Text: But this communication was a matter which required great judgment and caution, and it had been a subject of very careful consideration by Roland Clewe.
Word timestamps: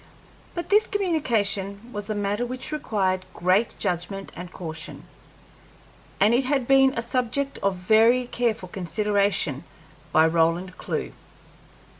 But 0.55 0.69
this 0.69 0.87
communication 0.87 1.93
was 1.93 2.09
a 2.09 2.15
matter 2.15 2.43
which 2.43 2.71
required 2.71 3.23
great 3.35 3.75
judgment 3.77 4.31
and 4.35 4.51
caution, 4.51 5.03
and 6.19 6.33
it 6.33 6.45
had 6.45 6.67
been 6.67 6.95
a 6.97 7.03
subject 7.03 7.59
of 7.59 7.75
very 7.75 8.25
careful 8.25 8.69
consideration 8.69 9.63
by 10.11 10.25
Roland 10.25 10.75
Clewe. 10.75 11.13